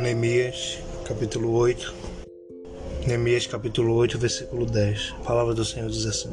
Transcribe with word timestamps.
Neemias, 0.00 0.78
capítulo 1.04 1.52
8. 1.54 1.92
Neemias, 3.04 3.48
capítulo 3.48 3.94
8, 3.94 4.16
versículo 4.16 4.64
10. 4.64 5.14
A 5.18 5.24
palavra 5.24 5.52
do 5.52 5.64
Senhor 5.64 5.90
diz 5.90 6.06
assim: 6.06 6.30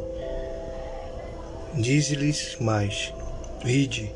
Diz-lhes 1.73 2.57
mais: 2.59 3.11
Vide, 3.65 4.11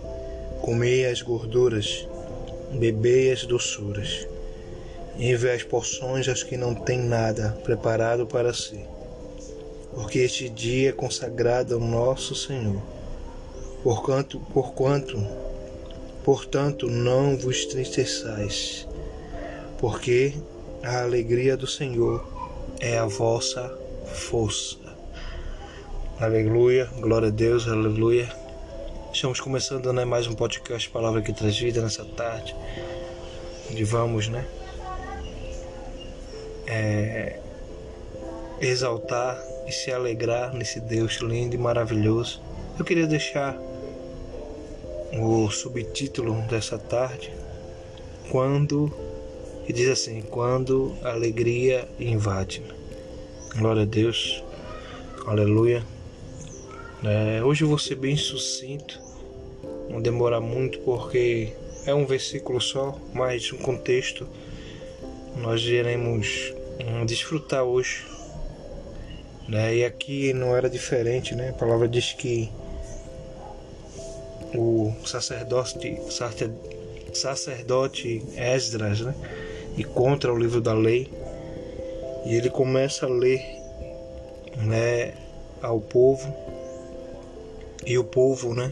comei 0.61 1.07
as 1.07 1.23
gorduras, 1.23 2.07
bebei 2.71 3.31
as 3.31 3.43
doçuras, 3.45 4.27
enviai 5.17 5.55
as 5.55 5.63
porções 5.63 6.29
aos 6.29 6.43
que 6.43 6.55
não 6.55 6.75
têm 6.75 6.99
nada 6.99 7.57
preparado 7.63 8.27
para 8.27 8.53
si, 8.53 8.85
porque 9.95 10.19
este 10.19 10.47
dia 10.47 10.89
é 10.89 10.93
consagrado 10.93 11.73
ao 11.73 11.79
nosso 11.79 12.35
Senhor. 12.35 13.00
Porquanto, 13.83 14.39
porquanto, 14.53 15.17
portanto, 16.23 16.87
não 16.87 17.37
vos 17.37 17.65
tristeçais 17.65 18.87
porque 19.81 20.35
a 20.83 21.01
alegria 21.01 21.57
do 21.57 21.65
Senhor 21.65 22.23
é 22.79 22.99
a 22.99 23.05
vossa 23.05 23.75
força. 24.05 24.77
Aleluia, 26.19 26.87
glória 26.99 27.29
a 27.29 27.31
Deus, 27.31 27.67
aleluia. 27.67 28.29
Estamos 29.11 29.39
começando 29.39 29.91
né, 29.91 30.05
mais 30.05 30.27
um 30.27 30.35
podcast 30.35 30.87
Palavra 30.91 31.23
que 31.23 31.33
traz 31.33 31.57
vida 31.57 31.81
nessa 31.81 32.05
tarde. 32.05 32.55
Onde 33.71 33.83
vamos, 33.83 34.27
né? 34.27 34.45
É, 36.67 37.39
exaltar 38.61 39.41
e 39.67 39.71
se 39.71 39.91
alegrar 39.91 40.53
nesse 40.53 40.79
Deus 40.79 41.15
lindo 41.15 41.55
e 41.55 41.57
maravilhoso. 41.57 42.39
Eu 42.77 42.85
queria 42.85 43.07
deixar 43.07 43.57
o 45.13 45.49
subtítulo 45.49 46.41
dessa 46.43 46.77
tarde 46.77 47.31
quando 48.29 48.91
que 49.65 49.73
diz 49.73 49.89
assim: 49.89 50.21
Quando 50.21 50.95
a 51.03 51.11
alegria 51.11 51.87
invade. 51.99 52.61
Glória 53.57 53.83
a 53.83 53.85
Deus, 53.85 54.43
aleluia. 55.25 55.83
É, 57.03 57.43
hoje 57.43 57.63
eu 57.63 57.67
vou 57.67 57.77
ser 57.77 57.95
bem 57.95 58.15
sucinto, 58.15 58.99
não 59.89 60.01
demorar 60.01 60.39
muito, 60.39 60.79
porque 60.79 61.53
é 61.85 61.93
um 61.93 62.05
versículo 62.05 62.61
só, 62.61 62.97
mas 63.13 63.51
um 63.51 63.57
contexto 63.57 64.27
nós 65.35 65.61
iremos 65.61 66.53
hum, 66.79 67.05
desfrutar 67.05 67.63
hoje. 67.63 68.05
Né? 69.47 69.77
E 69.77 69.85
aqui 69.85 70.31
não 70.33 70.55
era 70.55 70.69
diferente, 70.69 71.35
né? 71.35 71.49
A 71.49 71.53
palavra 71.53 71.87
diz 71.87 72.13
que 72.13 72.49
o 74.55 74.93
sacerdote, 75.05 75.97
sacerdote 77.13 78.23
Esdras, 78.35 79.01
né? 79.01 79.15
e 79.77 79.83
contra 79.83 80.33
o 80.33 80.37
livro 80.37 80.61
da 80.61 80.73
lei. 80.73 81.09
E 82.25 82.35
ele 82.35 82.49
começa 82.49 83.05
a 83.05 83.09
ler 83.09 83.41
né, 84.57 85.13
ao 85.61 85.79
povo, 85.79 86.33
e 87.85 87.97
o 87.97 88.03
povo 88.03 88.53
né, 88.53 88.71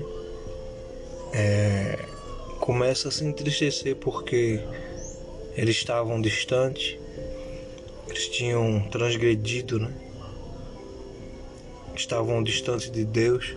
é, 1.34 1.98
começa 2.60 3.08
a 3.08 3.12
se 3.12 3.26
entristecer 3.26 3.96
porque 3.96 4.62
eles 5.56 5.78
estavam 5.78 6.22
distantes, 6.22 6.98
eles 8.08 8.28
tinham 8.28 8.82
transgredido, 8.90 9.80
né, 9.80 9.92
estavam 11.96 12.44
distantes 12.44 12.92
de 12.92 13.04
Deus, 13.04 13.56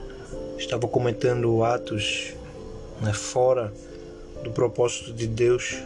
estavam 0.58 0.88
cometendo 0.88 1.62
atos 1.64 2.34
né, 3.00 3.12
fora 3.12 3.72
do 4.42 4.50
propósito 4.50 5.12
de 5.12 5.26
Deus 5.26 5.76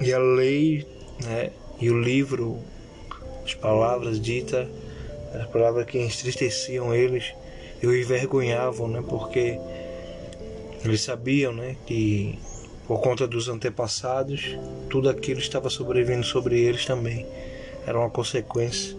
e 0.00 0.12
a 0.12 0.18
lei 0.18 0.86
né, 1.22 1.50
e 1.80 1.90
o 1.90 2.00
livro, 2.00 2.58
as 3.44 3.54
palavras 3.54 4.20
ditas, 4.20 4.66
as 5.34 5.46
palavras 5.46 5.86
que 5.86 5.98
entristeciam 5.98 6.94
eles 6.94 7.32
e 7.82 7.86
o 7.86 7.96
envergonhavam, 7.96 8.88
né, 8.88 9.02
porque 9.06 9.58
eles 10.84 11.00
sabiam 11.00 11.52
né, 11.52 11.76
que 11.86 12.38
por 12.86 13.00
conta 13.00 13.26
dos 13.26 13.48
antepassados, 13.48 14.56
tudo 14.90 15.08
aquilo 15.08 15.40
estava 15.40 15.70
sobrevivendo 15.70 16.24
sobre 16.24 16.60
eles 16.60 16.84
também. 16.84 17.26
Era 17.86 17.98
uma 17.98 18.10
consequência. 18.10 18.94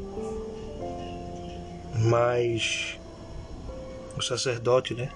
Mas 1.94 2.98
o 4.18 4.22
sacerdote, 4.22 4.94
né? 4.94 5.10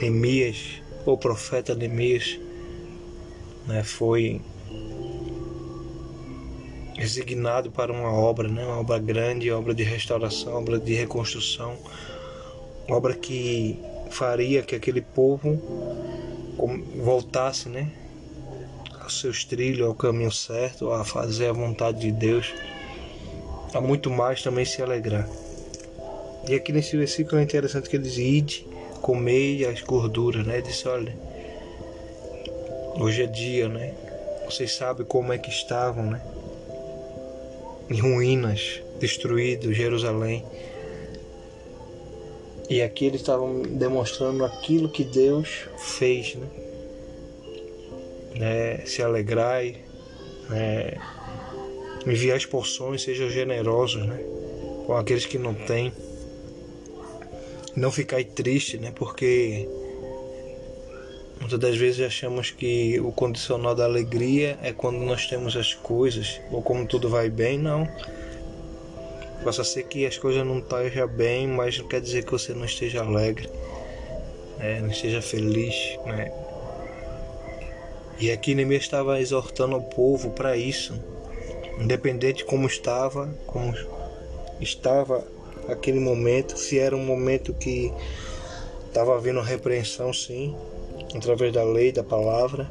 Neemias, 0.00 0.82
o 1.04 1.16
profeta 1.16 1.74
Neemias, 1.74 2.38
né, 3.66 3.82
foi 3.84 4.40
resignado 6.96 7.70
para 7.70 7.92
uma 7.92 8.12
obra, 8.12 8.48
né, 8.48 8.64
uma 8.64 8.78
obra 8.78 8.98
grande, 8.98 9.50
obra 9.50 9.74
de 9.74 9.82
restauração, 9.82 10.54
obra 10.54 10.78
de 10.78 10.94
reconstrução, 10.94 11.76
obra 12.88 13.14
que 13.14 13.78
faria 14.10 14.62
que 14.62 14.74
aquele 14.74 15.00
povo 15.00 15.60
voltasse, 17.02 17.68
né, 17.68 17.90
aos 19.00 19.20
seus 19.20 19.44
trilhos, 19.44 19.86
ao 19.86 19.94
caminho 19.94 20.30
certo, 20.30 20.92
a 20.92 21.04
fazer 21.04 21.48
a 21.48 21.52
vontade 21.52 22.00
de 22.00 22.12
Deus, 22.12 22.52
a 23.74 23.80
muito 23.80 24.10
mais 24.10 24.42
também 24.42 24.64
se 24.64 24.82
alegrar. 24.82 25.28
E 26.48 26.54
aqui 26.54 26.72
nesse 26.72 26.96
versículo 26.96 27.40
é 27.40 27.44
interessante 27.44 27.88
que 27.88 27.96
ele 27.96 28.04
diz: 28.04 28.18
Ide, 28.18 28.66
comei 29.00 29.64
as 29.64 29.80
gorduras, 29.82 30.46
né? 30.46 30.60
Disse: 30.60 30.88
olha 30.88 31.14
Hoje 32.94 33.22
é 33.22 33.26
dia, 33.26 33.68
né? 33.68 33.94
Vocês 34.44 34.74
sabem 34.74 35.06
como 35.06 35.32
é 35.32 35.38
que 35.38 35.48
estavam, 35.48 36.04
né? 36.10 36.20
Em 37.88 37.98
ruínas, 37.98 38.82
destruído 39.00 39.72
Jerusalém. 39.72 40.44
E 42.68 42.82
aqui 42.82 43.06
eles 43.06 43.20
estavam 43.20 43.62
demonstrando 43.62 44.44
aquilo 44.44 44.88
que 44.88 45.04
Deus 45.04 45.66
fez, 45.78 46.34
né? 46.34 46.46
né? 48.36 48.86
Se 48.86 49.02
alegrai, 49.02 49.76
né? 50.48 50.92
enviar 52.06 52.36
as 52.36 52.44
porções, 52.44 53.02
sejam 53.02 53.30
generosos, 53.30 54.06
né? 54.06 54.22
Com 54.86 54.96
aqueles 54.96 55.24
que 55.24 55.38
não 55.38 55.54
têm. 55.54 55.92
Não 57.76 57.90
ficar 57.90 58.22
triste, 58.24 58.78
né? 58.78 58.92
Porque 58.94 59.68
Muitas 61.42 61.58
das 61.58 61.76
vezes 61.76 62.06
achamos 62.06 62.52
que 62.52 63.00
o 63.00 63.10
condicional 63.10 63.74
da 63.74 63.82
alegria 63.82 64.56
é 64.62 64.72
quando 64.72 64.98
nós 64.98 65.26
temos 65.26 65.56
as 65.56 65.74
coisas, 65.74 66.40
ou 66.52 66.62
como 66.62 66.86
tudo 66.86 67.08
vai 67.08 67.28
bem, 67.28 67.58
não. 67.58 67.84
Possa 69.42 69.64
ser 69.64 69.82
que 69.88 70.06
as 70.06 70.16
coisas 70.16 70.46
não 70.46 70.60
estejam 70.60 71.08
bem, 71.08 71.48
mas 71.48 71.76
não 71.76 71.88
quer 71.88 72.00
dizer 72.00 72.24
que 72.24 72.30
você 72.30 72.54
não 72.54 72.64
esteja 72.64 73.02
alegre, 73.02 73.50
né? 74.56 74.80
não 74.82 74.88
esteja 74.88 75.20
feliz. 75.20 75.74
Né? 76.06 76.32
E 78.20 78.30
aqui 78.30 78.54
Neemias 78.54 78.84
estava 78.84 79.20
exortando 79.20 79.76
o 79.76 79.82
povo 79.82 80.30
para 80.30 80.56
isso, 80.56 80.94
independente 81.80 82.38
de 82.38 82.44
como 82.44 82.68
estava, 82.68 83.26
como 83.48 83.74
estava 84.60 85.26
aquele 85.68 86.00
momento, 86.00 86.58
se 86.58 86.78
era 86.78 86.96
um 86.96 87.04
momento 87.04 87.52
que 87.54 87.92
estava 88.88 89.14
havendo 89.14 89.40
repreensão, 89.40 90.12
sim, 90.12 90.54
através 91.14 91.52
da 91.52 91.64
lei, 91.64 91.92
da 91.92 92.02
palavra. 92.02 92.70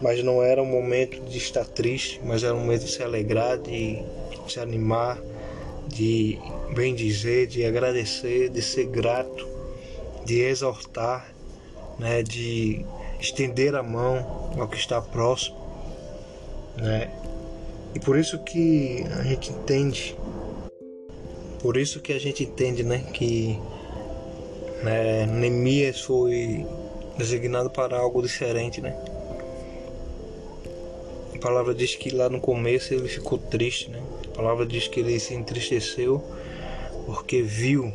Mas 0.00 0.22
não 0.24 0.42
era 0.42 0.62
um 0.62 0.66
momento 0.66 1.20
de 1.20 1.36
estar 1.36 1.64
triste, 1.64 2.20
mas 2.24 2.42
era 2.42 2.54
um 2.54 2.60
momento 2.60 2.84
de 2.84 2.90
se 2.90 3.02
alegrar, 3.02 3.58
de 3.58 4.02
se 4.48 4.58
animar, 4.58 5.20
de 5.86 6.38
bem 6.74 6.94
dizer, 6.94 7.46
de 7.46 7.64
agradecer, 7.64 8.48
de 8.48 8.62
ser 8.62 8.86
grato, 8.86 9.46
de 10.24 10.40
exortar, 10.40 11.32
né, 11.98 12.22
de 12.22 12.84
estender 13.20 13.74
a 13.74 13.82
mão 13.82 14.54
ao 14.58 14.66
que 14.66 14.76
está 14.76 15.00
próximo, 15.02 15.56
né? 16.76 17.10
E 17.94 18.00
por 18.00 18.16
isso 18.16 18.38
que 18.38 19.04
a 19.18 19.22
gente 19.22 19.50
entende, 19.50 20.16
por 21.60 21.76
isso 21.76 22.00
que 22.00 22.12
a 22.12 22.18
gente 22.18 22.44
entende, 22.44 22.82
né, 22.82 23.04
que 23.12 23.58
né, 24.82 25.26
Neemias 25.26 26.00
foi 26.00 26.66
designado 27.18 27.70
para 27.70 27.98
algo 27.98 28.22
diferente, 28.22 28.80
né? 28.80 28.96
A 31.34 31.38
palavra 31.38 31.74
diz 31.74 31.94
que 31.94 32.10
lá 32.10 32.28
no 32.28 32.40
começo 32.40 32.94
ele 32.94 33.08
ficou 33.08 33.38
triste, 33.38 33.90
né? 33.90 34.02
A 34.26 34.36
palavra 34.36 34.64
diz 34.64 34.88
que 34.88 35.00
ele 35.00 35.18
se 35.20 35.34
entristeceu 35.34 36.22
porque 37.06 37.42
viu 37.42 37.92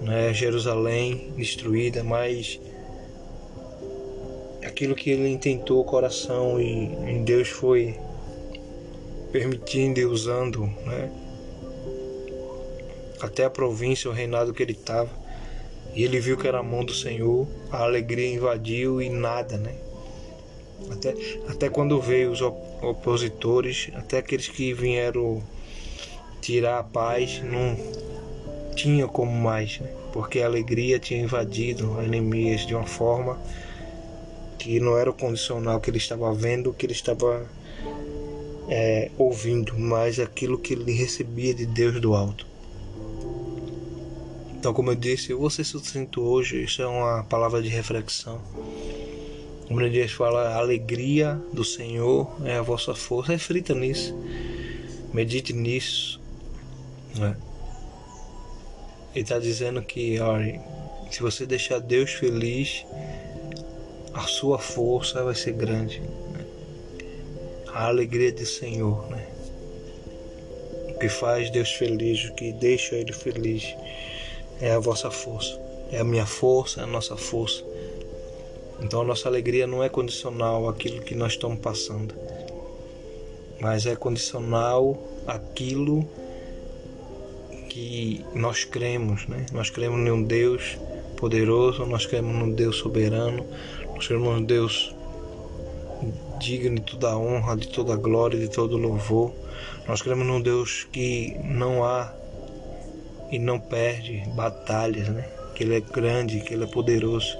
né, 0.00 0.32
Jerusalém 0.32 1.32
destruída, 1.36 2.04
mas 2.04 2.60
aquilo 4.64 4.94
que 4.94 5.10
ele 5.10 5.28
intentou 5.28 5.80
o 5.80 5.84
coração 5.84 6.60
e, 6.60 7.22
Deus 7.24 7.48
foi 7.48 7.96
permitindo 9.32 9.98
e 9.98 10.04
usando, 10.04 10.66
né? 10.84 11.23
Até 13.24 13.44
a 13.44 13.50
província, 13.50 14.10
o 14.10 14.12
reinado 14.12 14.52
que 14.52 14.62
ele 14.62 14.72
estava 14.72 15.10
E 15.94 16.04
ele 16.04 16.20
viu 16.20 16.36
que 16.36 16.46
era 16.46 16.58
a 16.58 16.62
mão 16.62 16.84
do 16.84 16.92
Senhor, 16.92 17.48
a 17.70 17.82
alegria 17.82 18.34
invadiu 18.34 19.00
e 19.00 19.08
nada, 19.08 19.56
né? 19.56 19.74
Até, 20.90 21.14
até 21.48 21.68
quando 21.70 22.00
veio 22.00 22.30
os 22.30 22.42
opositores, 22.42 23.90
até 23.94 24.18
aqueles 24.18 24.48
que 24.48 24.74
vieram 24.74 25.42
tirar 26.42 26.78
a 26.80 26.84
paz, 26.84 27.40
não 27.42 27.76
tinha 28.74 29.06
como 29.06 29.32
mais, 29.32 29.78
né? 29.80 29.88
porque 30.12 30.40
a 30.40 30.46
alegria 30.46 30.98
tinha 30.98 31.20
invadido 31.20 31.98
a 31.98 32.02
Neemias 32.02 32.66
de 32.66 32.74
uma 32.74 32.86
forma 32.86 33.38
que 34.58 34.78
não 34.78 34.98
era 34.98 35.10
o 35.10 35.14
condicional 35.14 35.80
que 35.80 35.90
ele 35.90 35.98
estava 35.98 36.32
vendo, 36.34 36.72
que 36.72 36.86
ele 36.86 36.92
estava 36.92 37.46
é, 38.68 39.10
ouvindo, 39.18 39.74
mas 39.78 40.18
aquilo 40.18 40.58
que 40.58 40.74
ele 40.74 40.92
recebia 40.92 41.54
de 41.54 41.66
Deus 41.66 42.00
do 42.00 42.14
alto. 42.14 42.46
Então, 44.64 44.72
como 44.72 44.92
eu 44.92 44.94
disse, 44.94 45.30
ser 45.50 45.62
sucinto 45.62 46.22
hoje, 46.22 46.64
isso 46.64 46.80
é 46.80 46.86
uma 46.86 47.22
palavra 47.24 47.60
de 47.60 47.68
reflexão. 47.68 48.40
Como 49.68 49.78
Deus 49.90 50.12
fala, 50.12 50.54
a 50.54 50.56
alegria 50.56 51.38
do 51.52 51.62
Senhor 51.62 52.34
é 52.46 52.56
a 52.56 52.62
vossa 52.62 52.94
força. 52.94 53.32
Reflita 53.32 53.74
nisso, 53.74 54.18
medite 55.12 55.52
nisso. 55.52 56.18
Né? 57.14 57.36
Ele 59.14 59.22
está 59.22 59.38
dizendo 59.38 59.82
que, 59.82 60.18
olha, 60.18 60.58
se 61.10 61.20
você 61.20 61.44
deixar 61.44 61.78
Deus 61.78 62.12
feliz, 62.12 62.86
a 64.14 64.22
sua 64.22 64.58
força 64.58 65.22
vai 65.22 65.34
ser 65.34 65.52
grande. 65.52 66.00
Né? 66.00 66.46
A 67.68 67.88
alegria 67.88 68.32
do 68.32 68.46
Senhor, 68.46 69.10
né? 69.10 69.28
O 70.88 70.98
que 70.98 71.10
faz 71.10 71.50
Deus 71.50 71.70
feliz, 71.70 72.24
o 72.30 72.34
que 72.34 72.50
deixa 72.50 72.96
Ele 72.96 73.12
feliz, 73.12 73.74
é 74.60 74.72
a 74.72 74.78
vossa 74.78 75.10
força. 75.10 75.58
É 75.90 76.00
a 76.00 76.04
minha 76.04 76.26
força, 76.26 76.80
é 76.80 76.84
a 76.84 76.86
nossa 76.86 77.16
força. 77.16 77.64
Então 78.80 79.02
a 79.02 79.04
nossa 79.04 79.28
alegria 79.28 79.66
não 79.66 79.82
é 79.82 79.88
condicional 79.88 80.68
àquilo 80.68 81.00
que 81.00 81.14
nós 81.14 81.32
estamos 81.32 81.58
passando, 81.58 82.14
mas 83.60 83.86
é 83.86 83.94
condicional 83.94 84.98
àquilo 85.26 86.06
que 87.68 88.24
nós 88.34 88.64
cremos, 88.64 89.26
né? 89.26 89.46
Nós 89.52 89.70
cremos 89.70 89.98
em 90.00 90.10
um 90.10 90.22
Deus 90.22 90.76
poderoso, 91.16 91.86
nós 91.86 92.04
cremos 92.04 92.34
num 92.34 92.52
Deus 92.52 92.76
soberano, 92.76 93.46
nós 93.94 94.06
cremos 94.06 94.34
num 94.34 94.44
Deus 94.44 94.94
digno 96.38 96.76
de 96.76 96.82
toda 96.82 97.16
honra, 97.16 97.56
de 97.56 97.68
toda 97.68 97.96
glória, 97.96 98.38
de 98.38 98.48
todo 98.48 98.76
louvor. 98.76 99.32
Nós 99.88 100.02
cremos 100.02 100.26
num 100.26 100.40
Deus 100.40 100.86
que 100.92 101.36
não 101.42 101.84
há 101.84 102.12
e 103.30 103.38
não 103.38 103.58
perde 103.58 104.22
batalhas, 104.34 105.08
né? 105.08 105.28
Que 105.54 105.64
Ele 105.64 105.76
é 105.76 105.80
grande, 105.80 106.40
que 106.40 106.54
Ele 106.54 106.64
é 106.64 106.66
poderoso. 106.66 107.36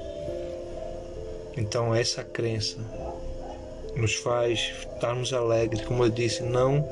Então 1.57 1.95
essa 1.95 2.23
crença 2.25 2.79
nos 3.97 4.15
faz 4.15 4.73
estarmos 4.81 5.33
alegres, 5.33 5.85
como 5.85 6.05
eu 6.05 6.11
disse, 6.11 6.43
não 6.43 6.87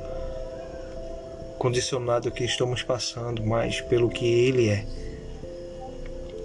condicionado 1.59 2.29
ao 2.29 2.35
que 2.35 2.45
estamos 2.45 2.83
passando, 2.83 3.45
mas 3.45 3.81
pelo 3.81 4.09
que 4.09 4.27
Ele 4.27 4.69
é. 4.69 4.85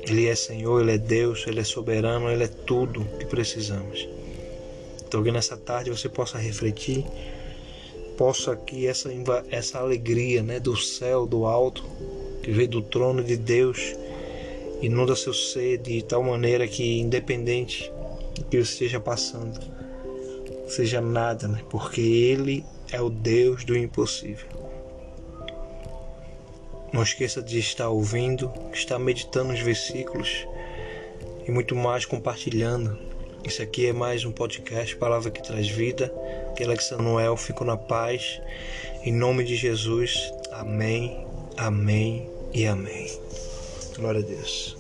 Ele 0.08 0.28
é 0.28 0.36
Senhor, 0.36 0.82
Ele 0.82 0.94
é 0.94 0.98
Deus, 0.98 1.46
Ele 1.48 1.60
é 1.60 1.64
soberano, 1.64 2.30
Ele 2.30 2.44
é 2.44 2.48
tudo 2.48 3.04
que 3.20 3.26
precisamos. 3.26 4.08
Então 5.06 5.24
que 5.24 5.32
nessa 5.32 5.58
tarde 5.58 5.90
você 5.90 6.08
possa 6.08 6.38
refletir, 6.38 7.06
possa 8.18 8.56
que 8.56 8.88
essa, 8.88 9.10
essa 9.50 9.80
alegria 9.80 10.44
né, 10.44 10.60
do 10.60 10.76
céu, 10.76 11.26
do 11.26 11.46
alto, 11.46 11.84
que 12.48 12.52
veio 12.54 12.70
do 12.70 12.82
trono 12.82 13.22
de 13.22 13.36
Deus, 13.36 13.94
inunda 14.82 15.18
seu 15.18 15.34
ser 15.34 15.80
de 15.80 16.02
tal 16.02 16.24
maneira 16.24 16.66
que 16.66 16.98
independente 16.98 17.92
que 18.50 18.56
eu 18.56 18.62
esteja 18.62 19.02
passando 19.02 19.60
seja 20.66 21.02
nada, 21.02 21.46
né? 21.50 21.62
porque 21.70 22.00
Ele 22.00 22.64
é 22.90 23.02
o 23.02 23.10
Deus 23.10 23.66
do 23.66 23.76
impossível. 23.76 24.48
Não 26.94 27.04
esqueça 27.04 27.42
de 27.42 27.60
estar 27.60 27.90
ouvindo, 27.90 28.50
estar 28.72 28.98
meditando 28.98 29.52
os 29.52 29.60
versículos 29.60 30.48
e 31.46 31.52
muito 31.52 31.76
mais 31.76 32.06
compartilhando. 32.06 32.98
Isso 33.44 33.62
aqui 33.62 33.88
é 33.88 33.94
mais 33.94 34.24
um 34.24 34.32
podcast, 34.32 34.96
Palavra 34.96 35.30
que 35.32 35.44
Traz 35.44 35.68
Vida. 35.68 36.14
Que 36.56 36.64
Alex 36.64 36.92
Noel, 36.92 37.36
fico 37.36 37.66
na 37.66 37.76
paz. 37.76 38.40
Em 39.04 39.12
nome 39.12 39.44
de 39.44 39.58
Jesus. 39.58 40.34
Amém, 40.54 41.26
amém 41.58 42.37
e 42.54 42.66
amém. 42.66 43.12
Glória 43.98 44.22
a 44.22 44.24
Deus. 44.24 44.77